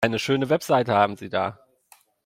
Eine 0.03 0.17
schöne 0.17 0.49
Website 0.49 0.89
haben 0.89 1.15
Sie 1.15 1.29
da. 1.29 1.59